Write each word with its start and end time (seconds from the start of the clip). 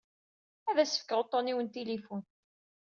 Ad 0.69 0.77
as-fkeɣ 0.79 1.19
uṭṭun-iw 1.21 1.59
n 1.61 1.67
tilifun. 1.67 2.21